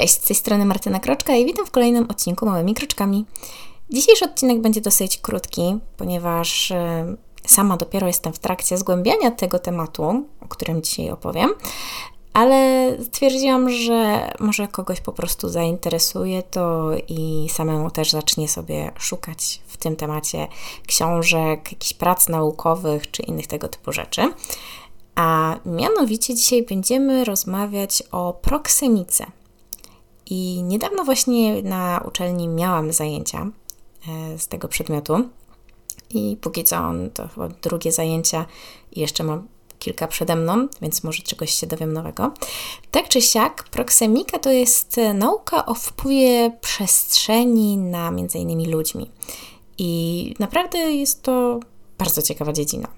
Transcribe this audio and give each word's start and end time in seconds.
Cześć, 0.00 0.14
z 0.14 0.20
tej 0.20 0.36
strony 0.36 0.64
Martyna 0.64 1.00
Kroczka 1.00 1.36
i 1.36 1.44
witam 1.44 1.66
w 1.66 1.70
kolejnym 1.70 2.10
odcinku 2.10 2.46
Małymi 2.46 2.74
Kroczkami. 2.74 3.24
Dzisiejszy 3.90 4.24
odcinek 4.24 4.60
będzie 4.60 4.80
dosyć 4.80 5.18
krótki, 5.18 5.78
ponieważ 5.96 6.70
e, 6.70 7.16
sama 7.46 7.76
dopiero 7.76 8.06
jestem 8.06 8.32
w 8.32 8.38
trakcie 8.38 8.78
zgłębiania 8.78 9.30
tego 9.30 9.58
tematu, 9.58 10.26
o 10.40 10.48
którym 10.48 10.82
dzisiaj 10.82 11.10
opowiem, 11.10 11.50
ale 12.32 12.90
stwierdziłam, 13.04 13.70
że 13.70 14.30
może 14.40 14.68
kogoś 14.68 15.00
po 15.00 15.12
prostu 15.12 15.48
zainteresuje 15.48 16.42
to 16.42 16.90
i 17.08 17.48
samemu 17.50 17.90
też 17.90 18.10
zacznie 18.10 18.48
sobie 18.48 18.92
szukać 18.98 19.60
w 19.66 19.76
tym 19.76 19.96
temacie 19.96 20.48
książek, 20.86 21.72
jakichś 21.72 21.94
prac 21.94 22.28
naukowych 22.28 23.10
czy 23.10 23.22
innych 23.22 23.46
tego 23.46 23.68
typu 23.68 23.92
rzeczy. 23.92 24.32
A 25.14 25.56
mianowicie 25.66 26.34
dzisiaj 26.34 26.62
będziemy 26.62 27.24
rozmawiać 27.24 28.02
o 28.12 28.32
proksemice. 28.32 29.37
I 30.30 30.62
niedawno 30.62 31.04
właśnie 31.04 31.62
na 31.62 32.04
uczelni 32.08 32.48
miałam 32.48 32.92
zajęcia 32.92 33.46
e, 34.08 34.38
z 34.38 34.48
tego 34.48 34.68
przedmiotu. 34.68 35.28
I 36.10 36.36
póki 36.40 36.64
co 36.64 36.76
on 36.76 37.10
to 37.10 37.28
chyba 37.28 37.48
drugie 37.48 37.92
zajęcia 37.92 38.46
i 38.92 39.00
jeszcze 39.00 39.24
mam 39.24 39.48
kilka 39.78 40.06
przede 40.06 40.36
mną, 40.36 40.68
więc 40.82 41.04
może 41.04 41.22
czegoś 41.22 41.50
się 41.50 41.66
dowiem 41.66 41.92
nowego. 41.92 42.32
Tak 42.90 43.08
czy 43.08 43.22
siak, 43.22 43.64
proksemika 43.64 44.38
to 44.38 44.50
jest 44.50 44.96
nauka 45.14 45.66
o 45.66 45.74
wpływie 45.74 46.58
przestrzeni 46.60 47.76
na 47.76 48.10
między 48.10 48.38
innymi 48.38 48.66
ludźmi. 48.66 49.10
I 49.78 50.34
naprawdę 50.38 50.78
jest 50.78 51.22
to 51.22 51.60
bardzo 51.98 52.22
ciekawa 52.22 52.52
dziedzina. 52.52 52.88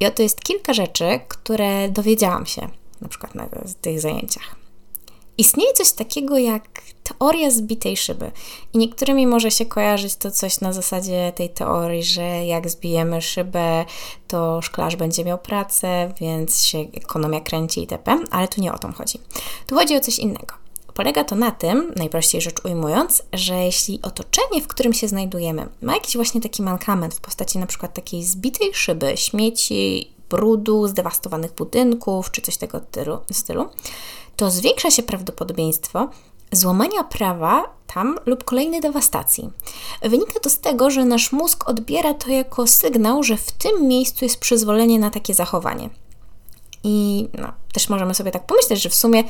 I 0.00 0.06
oto 0.06 0.22
jest 0.22 0.40
kilka 0.40 0.72
rzeczy, 0.72 1.20
które 1.28 1.88
dowiedziałam 1.88 2.46
się 2.46 2.68
na 3.00 3.08
przykład 3.08 3.34
na 3.34 3.48
tych 3.80 4.00
zajęciach. 4.00 4.61
Istnieje 5.38 5.72
coś 5.72 5.92
takiego 5.92 6.38
jak 6.38 6.82
teoria 7.02 7.50
zbitej 7.50 7.96
szyby. 7.96 8.30
I 8.72 8.78
niektórymi 8.78 9.26
może 9.26 9.50
się 9.50 9.66
kojarzyć 9.66 10.16
to 10.16 10.30
coś 10.30 10.60
na 10.60 10.72
zasadzie 10.72 11.32
tej 11.36 11.50
teorii, 11.50 12.02
że 12.02 12.46
jak 12.46 12.70
zbijemy 12.70 13.22
szybę, 13.22 13.84
to 14.28 14.62
szklarz 14.62 14.96
będzie 14.96 15.24
miał 15.24 15.38
pracę, 15.38 16.12
więc 16.20 16.64
się 16.64 16.78
ekonomia 16.78 17.40
kręci 17.40 17.80
itp., 17.80 18.18
ale 18.30 18.48
tu 18.48 18.60
nie 18.60 18.72
o 18.72 18.78
to 18.78 18.92
chodzi. 18.92 19.18
Tu 19.66 19.74
chodzi 19.74 19.96
o 19.96 20.00
coś 20.00 20.18
innego. 20.18 20.62
Polega 20.94 21.24
to 21.24 21.36
na 21.36 21.50
tym, 21.50 21.92
najprościej 21.96 22.40
rzecz 22.40 22.64
ujmując, 22.64 23.22
że 23.32 23.54
jeśli 23.54 24.02
otoczenie, 24.02 24.62
w 24.62 24.68
którym 24.68 24.92
się 24.92 25.08
znajdujemy, 25.08 25.68
ma 25.82 25.94
jakiś 25.94 26.16
właśnie 26.16 26.40
taki 26.40 26.62
mankament 26.62 27.14
w 27.14 27.20
postaci 27.20 27.58
na 27.58 27.66
przykład 27.66 27.94
takiej 27.94 28.24
zbitej 28.24 28.74
szyby, 28.74 29.16
śmieci, 29.16 30.12
brudu, 30.32 30.88
zdewastowanych 30.88 31.52
budynków 31.54 32.30
czy 32.30 32.42
coś 32.42 32.56
tego 32.56 32.80
stylu, 33.32 33.68
to 34.36 34.50
zwiększa 34.50 34.90
się 34.90 35.02
prawdopodobieństwo 35.02 36.08
złamania 36.52 37.04
prawa 37.04 37.64
tam 37.94 38.18
lub 38.26 38.44
kolejnej 38.44 38.80
dewastacji. 38.80 39.50
Wynika 40.02 40.40
to 40.40 40.50
z 40.50 40.58
tego, 40.58 40.90
że 40.90 41.04
nasz 41.04 41.32
mózg 41.32 41.68
odbiera 41.68 42.14
to 42.14 42.30
jako 42.30 42.66
sygnał, 42.66 43.22
że 43.22 43.36
w 43.36 43.52
tym 43.52 43.88
miejscu 43.88 44.24
jest 44.24 44.38
przyzwolenie 44.38 44.98
na 44.98 45.10
takie 45.10 45.34
zachowanie. 45.34 45.90
I 46.84 47.28
no, 47.38 47.52
też 47.72 47.88
możemy 47.88 48.14
sobie 48.14 48.30
tak 48.30 48.46
pomyśleć, 48.46 48.82
że 48.82 48.88
w 48.88 48.94
sumie 48.94 49.24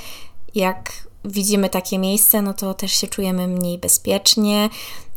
jak 0.54 0.92
widzimy 1.24 1.68
takie 1.68 1.98
miejsce, 1.98 2.42
no 2.42 2.54
to 2.54 2.74
też 2.74 2.92
się 2.92 3.06
czujemy 3.06 3.48
mniej 3.48 3.78
bezpiecznie. 3.78 4.68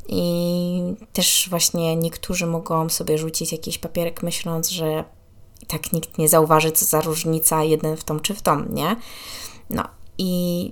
I 0.07 0.81
też 1.13 1.47
właśnie 1.49 1.95
niektórzy 1.95 2.45
mogą 2.45 2.89
sobie 2.89 3.17
rzucić 3.17 3.51
jakiś 3.51 3.77
papierek, 3.77 4.23
myśląc, 4.23 4.69
że 4.69 5.03
i 5.65 5.67
tak 5.67 5.93
nikt 5.93 6.17
nie 6.17 6.29
zauważy, 6.29 6.71
co 6.71 6.85
za 6.85 7.01
różnica 7.01 7.63
jeden 7.63 7.97
w 7.97 8.03
tą 8.03 8.19
czy 8.19 8.33
w 8.33 8.41
tą, 8.41 8.65
nie? 8.69 8.95
No 9.69 9.83
i 10.17 10.71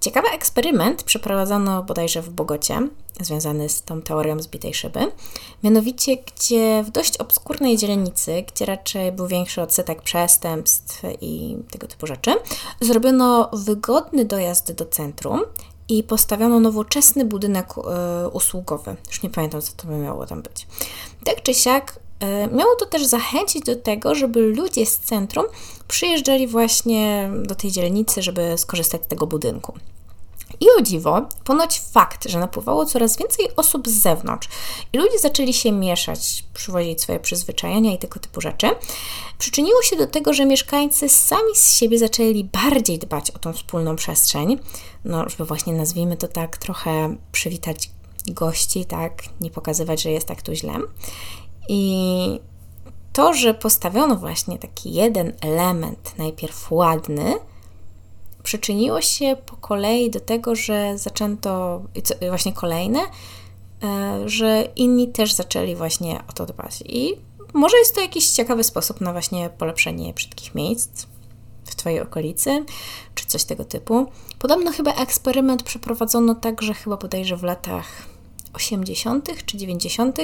ciekawy 0.00 0.28
eksperyment 0.28 1.02
przeprowadzono 1.02 1.82
bodajże 1.82 2.22
w 2.22 2.30
Bogocie, 2.30 2.88
związany 3.20 3.68
z 3.68 3.82
tą 3.82 4.02
teorią 4.02 4.42
zbitej 4.42 4.74
szyby. 4.74 5.12
Mianowicie, 5.62 6.16
gdzie 6.16 6.82
w 6.82 6.90
dość 6.90 7.16
obskurnej 7.16 7.76
dzielnicy, 7.76 8.44
gdzie 8.52 8.66
raczej 8.66 9.12
był 9.12 9.26
większy 9.26 9.62
odsetek 9.62 10.02
przestępstw 10.02 11.02
i 11.20 11.56
tego 11.70 11.86
typu 11.86 12.06
rzeczy, 12.06 12.34
zrobiono 12.80 13.50
wygodny 13.52 14.24
dojazd 14.24 14.72
do 14.72 14.86
centrum 14.86 15.40
i 15.88 16.02
postawiono 16.02 16.60
nowoczesny 16.60 17.24
budynek 17.24 17.74
y, 17.78 18.28
usługowy. 18.28 18.96
Już 19.08 19.22
nie 19.22 19.30
pamiętam, 19.30 19.60
co 19.60 19.72
to 19.76 19.86
by 19.86 19.94
miało 19.94 20.26
tam 20.26 20.42
być. 20.42 20.66
Tak 21.24 21.42
czy 21.42 21.54
siak, 21.54 22.00
miało 22.52 22.76
to 22.76 22.86
też 22.86 23.06
zachęcić 23.06 23.64
do 23.64 23.76
tego, 23.76 24.14
żeby 24.14 24.40
ludzie 24.40 24.86
z 24.86 24.98
centrum 24.98 25.46
przyjeżdżali 25.88 26.46
właśnie 26.46 27.30
do 27.42 27.54
tej 27.54 27.70
dzielnicy, 27.70 28.22
żeby 28.22 28.54
skorzystać 28.58 29.04
z 29.04 29.06
tego 29.06 29.26
budynku. 29.26 29.74
I 30.60 30.66
o 30.78 30.82
dziwo, 30.82 31.28
ponoć 31.44 31.80
fakt, 31.80 32.28
że 32.28 32.38
napływało 32.38 32.86
coraz 32.86 33.16
więcej 33.16 33.48
osób 33.56 33.88
z 33.88 33.92
zewnątrz 33.92 34.48
i 34.92 34.98
ludzie 34.98 35.18
zaczęli 35.18 35.54
się 35.54 35.72
mieszać, 35.72 36.44
przywozić 36.54 37.00
swoje 37.00 37.20
przyzwyczajenia 37.20 37.92
i 37.92 37.98
tego 37.98 38.20
typu 38.20 38.40
rzeczy, 38.40 38.70
przyczyniło 39.38 39.82
się 39.82 39.96
do 39.96 40.06
tego, 40.06 40.34
że 40.34 40.46
mieszkańcy 40.46 41.08
sami 41.08 41.54
z 41.54 41.72
siebie 41.72 41.98
zaczęli 41.98 42.44
bardziej 42.44 42.98
dbać 42.98 43.30
o 43.30 43.38
tą 43.38 43.52
wspólną 43.52 43.96
przestrzeń, 43.96 44.58
no, 45.04 45.28
żeby 45.28 45.44
właśnie 45.44 45.72
nazwijmy 45.72 46.16
to 46.16 46.28
tak, 46.28 46.56
trochę 46.56 47.16
przywitać 47.32 47.90
gości, 48.26 48.84
tak, 48.84 49.22
nie 49.40 49.50
pokazywać, 49.50 50.02
że 50.02 50.10
jest 50.10 50.28
tak 50.28 50.42
tu 50.42 50.54
źle. 50.54 50.74
I 51.68 52.40
to, 53.12 53.34
że 53.34 53.54
postawiono 53.54 54.16
właśnie 54.16 54.58
taki 54.58 54.92
jeden 54.92 55.32
element, 55.40 56.18
najpierw 56.18 56.72
ładny, 56.72 57.34
przyczyniło 58.42 59.00
się 59.00 59.36
po 59.46 59.56
kolei 59.56 60.10
do 60.10 60.20
tego, 60.20 60.54
że 60.54 60.98
zaczęto, 60.98 61.82
właśnie 62.28 62.52
kolejne, 62.52 63.00
e, 63.82 64.22
że 64.28 64.68
inni 64.76 65.08
też 65.08 65.32
zaczęli 65.32 65.76
właśnie 65.76 66.22
o 66.28 66.32
to 66.32 66.46
dbać. 66.46 66.82
I 66.86 67.14
może 67.54 67.78
jest 67.78 67.94
to 67.94 68.00
jakiś 68.00 68.30
ciekawy 68.30 68.64
sposób 68.64 69.00
na 69.00 69.12
właśnie 69.12 69.50
polepszenie 69.50 70.14
brzydkich 70.14 70.54
miejsc 70.54 71.06
w 71.64 71.76
Twojej 71.76 72.00
okolicy, 72.00 72.64
czy 73.14 73.26
coś 73.26 73.44
tego 73.44 73.64
typu. 73.64 74.06
Podobno 74.38 74.72
chyba 74.72 74.92
eksperyment 74.92 75.62
przeprowadzono 75.62 76.34
także 76.34 76.74
chyba 76.74 76.96
bodajże 76.96 77.36
w 77.36 77.42
latach 77.42 77.86
80. 78.52 79.44
czy 79.46 79.56
90. 79.56 80.18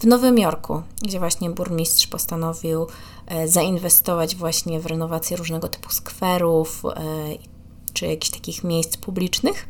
w 0.00 0.04
Nowym 0.04 0.38
Jorku, 0.38 0.82
gdzie 1.02 1.18
właśnie 1.18 1.50
burmistrz 1.50 2.06
postanowił 2.06 2.86
e, 3.26 3.48
zainwestować 3.48 4.36
właśnie 4.36 4.80
w 4.80 4.86
renowację 4.86 5.36
różnego 5.36 5.68
typu 5.68 5.90
skwerów 5.90 6.82
e, 6.84 6.92
czy 7.92 8.06
jakichś 8.06 8.30
takich 8.30 8.64
miejsc 8.64 8.96
publicznych. 8.96 9.68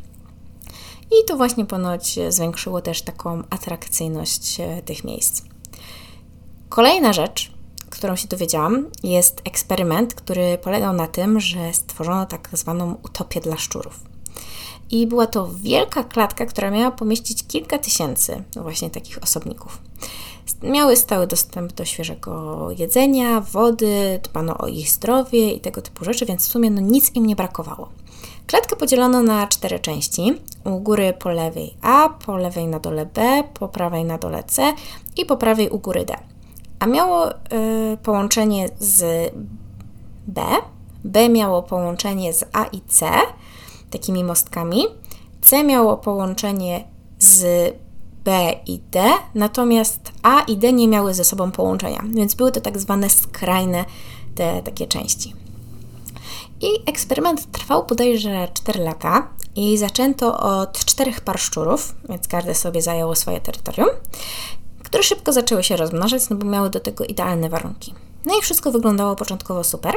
I 1.11 1.25
to 1.29 1.37
właśnie 1.37 1.67
ponoć 1.67 2.19
zwiększyło 2.29 2.81
też 2.81 3.03
taką 3.03 3.43
atrakcyjność 3.51 4.61
e, 4.61 4.83
tych 4.83 5.05
miejsc. 5.05 5.43
Kolejna 6.69 7.13
rzecz, 7.13 7.53
którą 7.91 8.17
się 8.17 8.29
dowiedziałam, 8.29 8.87
jest 9.03 9.43
eksperyment, 9.45 10.15
który 10.15 10.59
polegał 10.59 10.93
na 10.93 11.07
tym, 11.07 11.41
że 11.41 11.75
stworzono 11.75 12.27
tak 12.27 12.49
zwaną 12.53 12.97
utopię 13.03 13.41
dla 13.41 13.57
szczurów. 13.57 14.16
I 14.91 15.07
była 15.07 15.27
to 15.27 15.51
wielka 15.63 16.05
klatka, 16.05 16.47
która 16.47 16.71
miała 16.71 16.91
pomieścić 16.91 17.47
kilka 17.47 17.79
tysięcy 17.79 18.43
właśnie 18.57 18.91
takich 18.91 19.23
osobników. 19.23 19.79
Miały 20.63 20.97
stały 20.97 21.27
dostęp 21.27 21.73
do 21.73 21.85
świeżego 21.85 22.71
jedzenia, 22.79 23.41
wody, 23.41 24.21
dbano 24.23 24.59
o 24.59 24.67
ich 24.67 24.91
zdrowie 24.91 25.53
i 25.53 25.61
tego 25.61 25.83
typu 25.83 26.05
rzeczy, 26.05 26.27
więc 26.27 26.49
w 26.49 26.51
sumie 26.51 26.71
no 26.71 26.81
nic 26.81 27.15
im 27.15 27.27
nie 27.27 27.37
brakowało. 27.37 27.89
Klatkę 28.47 28.77
podzielono 28.77 29.23
na 29.23 29.47
cztery 29.47 29.81
części. 29.81 30.41
U 30.65 30.79
góry 30.79 31.15
po 31.19 31.31
lewej 31.31 31.75
A, 31.83 32.09
po 32.09 32.37
lewej 32.37 32.67
na 32.67 32.81
dole 32.81 33.07
B, 33.07 33.45
po 33.55 33.69
prawej 33.69 34.05
na 34.05 34.19
dole 34.19 34.45
C 34.45 34.73
i 35.17 35.27
po 35.27 35.37
prawej 35.37 35.71
u 35.71 35.79
góry 35.79 36.05
D. 36.05 36.17
A 36.79 36.87
miało 36.87 37.31
y, 37.31 37.35
połączenie 38.03 38.69
z 38.79 39.33
B, 40.27 40.43
B 41.05 41.29
miało 41.29 41.63
połączenie 41.63 42.33
z 42.33 42.45
A 42.53 42.65
i 42.65 42.81
C, 42.81 43.11
takimi 43.91 44.25
mostkami. 44.25 44.85
C 45.41 45.65
miało 45.65 45.97
połączenie 45.97 46.85
z 47.19 47.75
B 48.25 48.53
i 48.67 48.79
D, 48.79 49.05
natomiast 49.35 50.13
A 50.23 50.41
i 50.41 50.57
D 50.57 50.73
nie 50.73 50.89
miały 50.89 51.15
ze 51.15 51.25
sobą 51.25 51.51
połączenia, 51.53 52.05
więc 52.15 52.35
były 52.35 52.53
to 52.53 52.61
tak 52.61 52.79
zwane 52.79 53.11
skrajne 53.11 53.85
te 54.35 54.63
takie 54.63 54.87
części. 54.87 55.35
I 56.61 56.67
eksperyment 56.87 57.53
trwał 57.53 57.87
bodajże 57.87 58.49
4 58.55 58.81
lata 58.81 59.29
i 59.57 59.79
zaczęto 59.79 60.39
od 60.39 60.85
czterech 60.85 61.21
par 61.21 61.41
szczurów, 61.41 61.95
więc 62.09 62.29
każde 62.29 62.55
sobie 62.55 62.83
zajęło 62.83 63.15
swoje 63.15 63.41
terytorium, 63.41 63.89
które 64.83 65.03
szybko 65.03 65.33
zaczęły 65.33 65.65
się 65.65 65.77
rozmnażać, 65.77 66.29
no 66.31 66.37
bo 66.37 66.47
miały 66.47 66.71
do 66.71 66.81
tego 66.81 67.05
idealne 67.05 67.49
warunki. 67.49 67.95
No 68.27 68.39
i 68.39 68.43
wszystko 68.43 68.73
wyglądało 68.73 69.17
początkowo 69.17 69.65
super, 69.65 69.95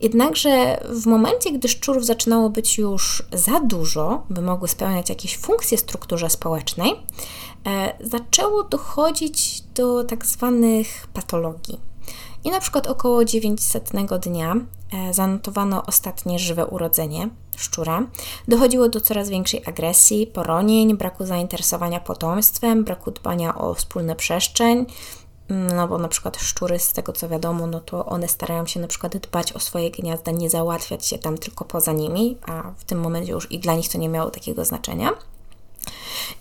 jednakże 0.00 0.84
w 0.90 1.06
momencie, 1.06 1.52
gdy 1.52 1.68
szczurów 1.68 2.06
zaczynało 2.06 2.50
być 2.50 2.78
już 2.78 3.22
za 3.32 3.60
dużo, 3.60 4.22
by 4.30 4.42
mogły 4.42 4.68
spełniać 4.68 5.08
jakieś 5.08 5.38
funkcje 5.38 5.78
w 5.78 5.80
strukturze 5.80 6.30
społecznej, 6.30 6.92
e, 7.66 7.96
zaczęło 8.00 8.64
dochodzić 8.64 9.62
do 9.74 10.04
tak 10.04 10.26
zwanych 10.26 11.06
patologii. 11.12 11.80
I 12.44 12.50
na 12.50 12.60
przykład 12.60 12.86
około 12.86 13.24
900 13.24 13.90
dnia 14.22 14.56
e, 14.92 15.14
zanotowano 15.14 15.86
ostatnie 15.86 16.38
żywe 16.38 16.66
urodzenie 16.66 17.28
szczura. 17.56 18.06
Dochodziło 18.48 18.88
do 18.88 19.00
coraz 19.00 19.28
większej 19.28 19.62
agresji, 19.66 20.26
poronień, 20.26 20.96
braku 20.96 21.26
zainteresowania 21.26 22.00
potomstwem, 22.00 22.84
braku 22.84 23.10
dbania 23.10 23.58
o 23.58 23.74
wspólne 23.74 24.16
przestrzeń, 24.16 24.86
no 25.50 25.88
bo 25.88 25.98
na 25.98 26.08
przykład 26.08 26.36
szczury, 26.36 26.78
z 26.78 26.92
tego 26.92 27.12
co 27.12 27.28
wiadomo, 27.28 27.66
no 27.66 27.80
to 27.80 28.06
one 28.06 28.28
starają 28.28 28.66
się 28.66 28.80
na 28.80 28.86
przykład 28.86 29.16
dbać 29.16 29.52
o 29.52 29.60
swoje 29.60 29.90
gniazda, 29.90 30.32
nie 30.32 30.50
załatwiać 30.50 31.06
się 31.06 31.18
tam 31.18 31.38
tylko 31.38 31.64
poza 31.64 31.92
nimi, 31.92 32.36
a 32.46 32.62
w 32.76 32.84
tym 32.84 33.00
momencie 33.00 33.32
już 33.32 33.52
i 33.52 33.58
dla 33.58 33.74
nich 33.74 33.88
to 33.88 33.98
nie 33.98 34.08
miało 34.08 34.30
takiego 34.30 34.64
znaczenia. 34.64 35.10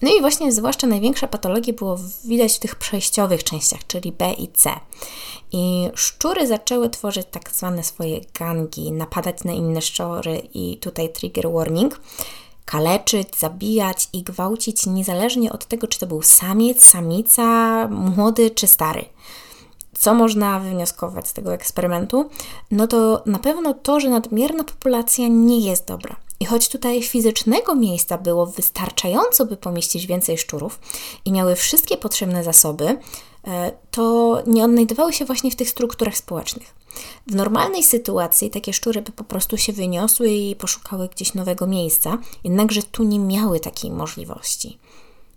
No 0.01 0.15
i 0.17 0.21
właśnie 0.21 0.51
zwłaszcza 0.51 0.87
największe 0.87 1.27
patologie 1.27 1.73
było 1.73 1.97
widać 2.25 2.55
w 2.55 2.59
tych 2.59 2.75
przejściowych 2.75 3.43
częściach, 3.43 3.87
czyli 3.87 4.11
B 4.11 4.33
i 4.33 4.47
C. 4.47 4.71
I 5.51 5.89
szczury 5.95 6.47
zaczęły 6.47 6.89
tworzyć 6.89 7.27
tak 7.31 7.51
zwane 7.51 7.83
swoje 7.83 8.21
gangi, 8.39 8.91
napadać 8.91 9.43
na 9.43 9.53
inne 9.53 9.81
szczury 9.81 10.41
i 10.53 10.77
tutaj 10.77 11.09
trigger 11.09 11.51
warning 11.51 11.99
kaleczyć, 12.69 13.35
zabijać 13.37 14.09
i 14.13 14.23
gwałcić 14.23 14.85
niezależnie 14.85 15.51
od 15.51 15.65
tego, 15.65 15.87
czy 15.87 15.99
to 15.99 16.07
był 16.07 16.21
samiec, 16.21 16.83
samica, 16.83 17.87
młody 17.87 18.51
czy 18.51 18.67
stary. 18.67 19.05
Co 19.93 20.13
można 20.13 20.59
wywnioskować 20.59 21.27
z 21.27 21.33
tego 21.33 21.53
eksperymentu? 21.53 22.29
No 22.71 22.87
to 22.87 23.23
na 23.25 23.39
pewno 23.39 23.73
to, 23.73 23.99
że 23.99 24.09
nadmierna 24.09 24.63
populacja 24.63 25.27
nie 25.27 25.59
jest 25.59 25.87
dobra. 25.87 26.15
I 26.39 26.45
choć 26.45 26.69
tutaj 26.69 27.03
fizycznego 27.03 27.75
miejsca 27.75 28.17
było 28.17 28.45
wystarczająco, 28.45 29.45
by 29.45 29.57
pomieścić 29.57 30.07
więcej 30.07 30.37
szczurów 30.37 30.79
i 31.25 31.31
miały 31.31 31.55
wszystkie 31.55 31.97
potrzebne 31.97 32.43
zasoby, 32.43 32.97
e, 33.47 33.71
to 33.91 34.37
nie 34.47 34.63
odnajdowały 34.63 35.13
się 35.13 35.25
właśnie 35.25 35.51
w 35.51 35.55
tych 35.55 35.69
strukturach 35.69 36.17
społecznych. 36.17 36.79
W 37.27 37.35
normalnej 37.35 37.83
sytuacji 37.83 38.49
takie 38.49 38.73
szczury 38.73 39.01
by 39.01 39.11
po 39.11 39.23
prostu 39.23 39.57
się 39.57 39.73
wyniosły 39.73 40.29
i 40.29 40.55
poszukały 40.55 41.07
gdzieś 41.07 41.33
nowego 41.33 41.67
miejsca, 41.67 42.17
jednakże 42.43 42.83
tu 42.83 43.03
nie 43.03 43.19
miały 43.19 43.59
takiej 43.59 43.91
możliwości. 43.91 44.77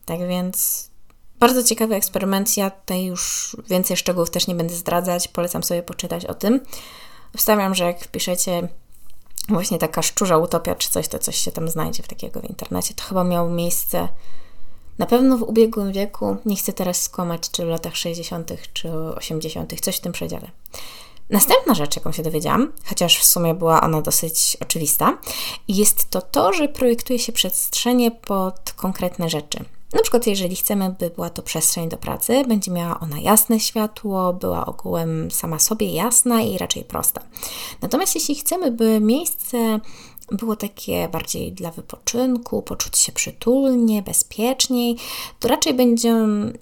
Tak 0.06 0.28
więc 0.28 0.88
bardzo 1.38 1.64
ciekawy 1.64 1.94
eksperyment. 1.94 2.56
Ja 2.56 2.70
tutaj 2.70 3.04
już 3.04 3.56
więcej 3.68 3.96
szczegółów 3.96 4.30
też 4.30 4.46
nie 4.46 4.54
będę 4.54 4.74
zdradzać, 4.74 5.28
polecam 5.28 5.62
sobie 5.62 5.82
poczytać 5.82 6.26
o 6.26 6.34
tym. 6.34 6.60
Wstawiam, 7.36 7.74
że 7.74 7.84
jak 7.84 8.00
wpiszecie 8.00 8.68
właśnie 9.48 9.78
taka 9.78 10.02
szczurza 10.02 10.38
utopia 10.38 10.74
czy 10.74 10.90
coś, 10.90 11.08
to 11.08 11.18
coś 11.18 11.36
się 11.36 11.52
tam 11.52 11.68
znajdzie 11.68 12.02
w 12.02 12.08
takiego 12.08 12.40
w 12.40 12.44
internecie. 12.44 12.94
To 12.94 13.02
chyba 13.04 13.24
miało 13.24 13.50
miejsce 13.50 14.08
na 14.98 15.06
pewno 15.06 15.38
w 15.38 15.42
ubiegłym 15.42 15.92
wieku, 15.92 16.36
nie 16.46 16.56
chcę 16.56 16.72
teraz 16.72 17.02
skłamać, 17.02 17.50
czy 17.50 17.66
w 17.66 17.68
latach 17.68 17.96
60., 17.96 18.52
czy 18.72 18.92
80., 18.92 19.80
coś 19.80 19.96
w 19.96 20.00
tym 20.00 20.12
przedziale. 20.12 20.50
Następna 21.30 21.74
rzecz, 21.74 21.96
jaką 21.96 22.12
się 22.12 22.22
dowiedziałam, 22.22 22.72
chociaż 22.84 23.18
w 23.18 23.24
sumie 23.24 23.54
była 23.54 23.80
ona 23.80 24.02
dosyć 24.02 24.56
oczywista, 24.60 25.18
jest 25.68 26.10
to 26.10 26.22
to, 26.22 26.52
że 26.52 26.68
projektuje 26.68 27.18
się 27.18 27.32
przestrzenie 27.32 28.10
pod 28.10 28.72
konkretne 28.76 29.28
rzeczy. 29.28 29.64
Na 29.92 30.02
przykład, 30.02 30.26
jeżeli 30.26 30.56
chcemy, 30.56 30.94
by 30.98 31.10
była 31.10 31.30
to 31.30 31.42
przestrzeń 31.42 31.88
do 31.88 31.96
pracy, 31.96 32.44
będzie 32.48 32.70
miała 32.70 33.00
ona 33.00 33.20
jasne 33.20 33.60
światło, 33.60 34.32
była 34.32 34.66
ogółem 34.66 35.30
sama 35.30 35.58
sobie 35.58 35.92
jasna 35.92 36.40
i 36.40 36.58
raczej 36.58 36.84
prosta. 36.84 37.20
Natomiast 37.82 38.14
jeśli 38.14 38.34
chcemy, 38.34 38.70
by 38.70 39.00
miejsce 39.00 39.80
było 40.32 40.56
takie 40.56 41.08
bardziej 41.08 41.52
dla 41.52 41.70
wypoczynku, 41.70 42.62
poczuć 42.62 42.98
się 42.98 43.12
przytulnie, 43.12 44.02
bezpieczniej, 44.02 44.96
to 45.40 45.48
raczej 45.48 45.74
będzie, 45.74 46.14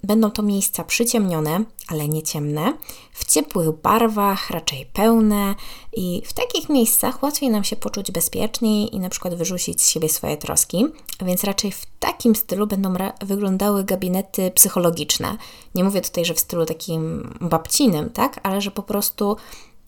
będą 0.03 0.31
to 0.31 0.43
miejsca 0.43 0.83
przyciemnione, 0.83 1.63
ale 1.87 2.07
nie 2.07 2.23
ciemne, 2.23 2.73
w 3.13 3.25
ciepłych 3.25 3.71
barwach, 3.71 4.49
raczej 4.49 4.85
pełne 4.93 5.55
i 5.93 6.21
w 6.25 6.33
takich 6.33 6.69
miejscach 6.69 7.23
łatwiej 7.23 7.49
nam 7.49 7.63
się 7.63 7.75
poczuć 7.75 8.11
bezpieczniej 8.11 8.95
i 8.95 8.99
na 8.99 9.09
przykład 9.09 9.35
wyrzucić 9.35 9.81
z 9.81 9.89
siebie 9.89 10.09
swoje 10.09 10.37
troski, 10.37 10.85
więc 11.21 11.43
raczej 11.43 11.71
w 11.71 11.85
takim 11.99 12.35
stylu 12.35 12.67
będą 12.67 12.93
wyglądały 13.21 13.83
gabinety 13.83 14.51
psychologiczne. 14.51 15.37
Nie 15.75 15.83
mówię 15.83 16.01
tutaj, 16.01 16.25
że 16.25 16.33
w 16.33 16.39
stylu 16.39 16.65
takim 16.65 17.33
babcinym, 17.41 18.09
tak, 18.09 18.39
ale 18.43 18.61
że 18.61 18.71
po 18.71 18.83
prostu 18.83 19.37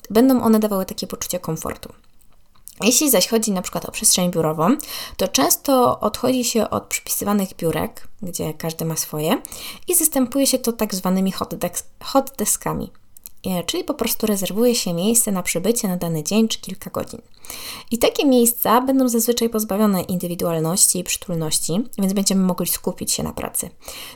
będą 0.10 0.44
one 0.44 0.60
dawały 0.60 0.86
takie 0.86 1.08
poczucie 1.08 1.40
komfortu. 1.40 1.94
Jeśli 2.82 3.10
zaś 3.10 3.28
chodzi 3.28 3.52
na 3.52 3.62
przykład 3.62 3.86
o 3.86 3.92
przestrzeń 3.92 4.32
biurową, 4.32 4.78
to 5.18 5.28
często 5.28 6.00
odchodzi 6.00 6.44
się 6.44 6.70
od 6.70 6.84
przypisywanych 6.84 7.56
biurek, 7.56 8.08
gdzie 8.22 8.54
każdy 8.54 8.86
ma 8.86 8.96
swoje, 8.96 9.42
i 9.88 9.96
zastępuje 9.96 10.48
się 10.48 10.60
to 10.60 10.74
tak 10.74 10.96
zwanymi 10.96 11.32
hot, 11.32 11.56
desk, 11.56 11.86
hot 12.04 12.32
deskami, 12.38 12.92
e, 13.46 13.64
czyli 13.64 13.84
po 13.84 13.94
prostu 13.94 14.28
rezerwuje 14.28 14.76
się 14.76 14.94
miejsce 14.94 15.32
na 15.32 15.44
przybycie 15.44 15.88
na 15.88 15.98
dany 15.98 16.24
dzień 16.24 16.48
czy 16.48 16.62
kilka 16.62 16.90
godzin. 16.90 17.22
I 17.92 17.98
takie 17.98 18.26
miejsca 18.26 18.82
będą 18.82 19.10
zazwyczaj 19.10 19.50
pozbawione 19.50 20.02
indywidualności 20.02 21.00
i 21.00 21.04
przytulności, 21.04 21.82
więc 21.98 22.14
będziemy 22.14 22.46
mogli 22.46 22.68
skupić 22.68 23.12
się 23.12 23.24
na 23.24 23.34
pracy. 23.34 23.70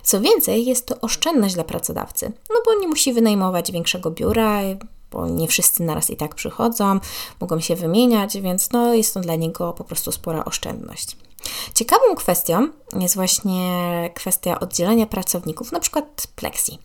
Co 0.04 0.22
więcej, 0.22 0.66
jest 0.66 0.86
to 0.86 1.02
oszczędność 1.02 1.56
dla 1.56 1.64
pracodawcy, 1.64 2.32
no 2.50 2.56
bo 2.66 2.80
nie 2.80 2.88
musi 2.88 3.14
wynajmować 3.14 3.72
większego 3.72 4.12
biura, 4.12 4.62
bo 5.12 5.28
nie 5.28 5.48
wszyscy 5.48 5.84
naraz 5.84 6.10
i 6.10 6.18
tak 6.18 6.36
przychodzą, 6.36 7.00
mogą 7.42 7.60
się 7.60 7.76
wymieniać, 7.76 8.38
więc 8.42 8.72
no, 8.72 8.94
jest 8.94 9.14
to 9.14 9.20
dla 9.20 9.36
niego 9.36 9.74
po 9.74 9.84
prostu 9.84 10.12
spora 10.12 10.46
oszczędność. 10.46 11.18
Ciekawą 11.74 12.16
kwestią 12.16 12.68
jest 13.00 13.16
właśnie 13.16 13.70
kwestia 14.16 14.60
oddzielenia 14.60 15.06
pracowników, 15.06 15.72
na 15.72 15.80
przykład 15.80 16.28
plexi. 16.36 16.80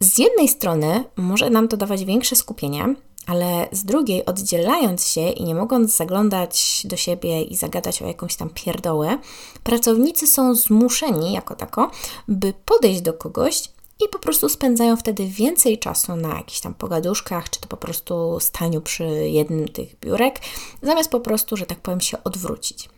Z 0.00 0.18
jednej 0.18 0.48
strony 0.48 1.04
może 1.16 1.50
nam 1.50 1.68
to 1.68 1.76
dawać 1.76 2.04
większe 2.04 2.36
skupienie, 2.36 2.94
ale 3.26 3.68
z 3.72 3.84
drugiej, 3.84 4.26
oddzielając 4.26 5.08
się 5.08 5.28
i 5.30 5.44
nie 5.44 5.54
mogąc 5.54 5.96
zaglądać 5.96 6.82
do 6.84 6.96
siebie 6.96 7.42
i 7.42 7.56
zagadać 7.56 8.02
o 8.02 8.06
jakąś 8.06 8.36
tam 8.36 8.50
pierdołę, 8.54 9.18
pracownicy 9.62 10.26
są 10.26 10.54
zmuszeni 10.54 11.32
jako 11.32 11.54
tako, 11.54 11.90
by 12.28 12.54
podejść 12.64 13.00
do 13.00 13.12
kogoś 13.12 13.62
i 14.04 14.08
po 14.08 14.18
prostu 14.18 14.48
spędzają 14.48 14.96
wtedy 14.96 15.26
więcej 15.26 15.78
czasu 15.78 16.16
na 16.16 16.36
jakichś 16.36 16.60
tam 16.60 16.74
pogaduszkach, 16.74 17.50
czy 17.50 17.60
to 17.60 17.68
po 17.68 17.76
prostu 17.76 18.40
staniu 18.40 18.80
przy 18.80 19.04
jednym 19.28 19.68
tych 19.68 19.98
biurek, 20.00 20.40
zamiast 20.82 21.10
po 21.10 21.20
prostu, 21.20 21.56
że 21.56 21.66
tak 21.66 21.78
powiem, 21.78 22.00
się 22.00 22.24
odwrócić 22.24 22.88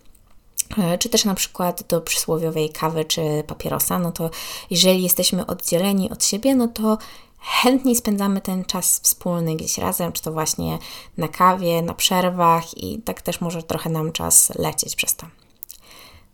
e, 0.79 0.99
czy 0.99 1.09
też 1.09 1.25
na 1.25 1.35
przykład 1.35 1.83
do 1.89 2.01
przysłowiowej 2.01 2.71
kawy 2.71 3.05
czy 3.05 3.45
papierosa, 3.47 3.99
no 3.99 4.13
to 4.13 4.31
jeżeli 4.71 5.03
jesteśmy 5.03 5.47
oddzieleni 5.47 6.11
od 6.11 6.25
siebie, 6.25 6.55
no 6.55 6.69
to 6.69 6.99
chętniej 7.41 7.97
spędzamy 7.97 8.41
ten 8.41 8.65
czas 8.65 9.01
wspólny 9.01 9.57
gdzieś 9.57 9.79
razem, 9.79 10.13
czy 10.13 10.23
to 10.23 10.33
właśnie 10.33 10.79
na 11.17 11.29
kawie, 11.29 11.83
na 11.83 11.95
przerwach 11.95 12.79
i 12.79 13.03
tak 13.03 13.23
też 13.23 13.41
może 13.41 13.63
trochę 13.63 13.91
nam 13.91 14.13
czas 14.13 14.53
lecieć 14.59 14.97
przez 14.97 15.17
to. 15.17 15.27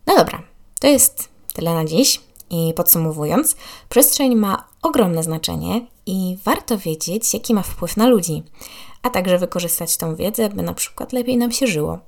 No 0.06 0.16
dobra, 0.16 0.42
to 0.80 0.86
jest 0.86 1.28
tyle 1.54 1.74
na 1.74 1.84
dziś. 1.84 2.25
I 2.50 2.74
podsumowując, 2.76 3.56
przestrzeń 3.88 4.34
ma 4.34 4.68
ogromne 4.82 5.22
znaczenie 5.22 5.86
i 6.06 6.38
warto 6.44 6.78
wiedzieć, 6.78 7.34
jaki 7.34 7.54
ma 7.54 7.62
wpływ 7.62 7.96
na 7.96 8.08
ludzi, 8.08 8.42
a 9.02 9.10
także 9.10 9.38
wykorzystać 9.38 9.96
tą 9.96 10.16
wiedzę, 10.16 10.48
by 10.48 10.62
na 10.62 10.74
przykład 10.74 11.12
lepiej 11.12 11.36
nam 11.36 11.52
się 11.52 11.66
żyło. 11.66 11.98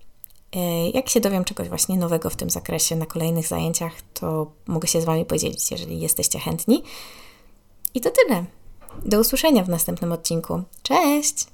E, 0.57 0.91
jak 0.91 1.09
się 1.09 1.21
dowiem 1.21 1.45
czegoś 1.45 1.69
właśnie 1.69 1.97
nowego 1.97 2.31
w 2.31 2.37
tym 2.37 2.51
zakresie 2.51 2.97
na 2.97 3.07
kolejnych 3.07 3.47
zajęciach, 3.47 3.93
to 4.15 4.53
mogę 4.67 4.89
się 4.89 5.01
z 5.01 5.05
Wami 5.05 5.25
podzielić, 5.25 5.71
jeżeli 5.71 6.01
jesteście 6.01 6.39
chętni. 6.39 6.83
I 7.95 8.01
to 8.01 8.11
tyle. 8.11 8.45
Do 9.05 9.21
usłyszenia 9.21 9.65
w 9.65 9.69
następnym 9.69 10.13
odcinku. 10.13 10.63
Cześć! 10.83 11.47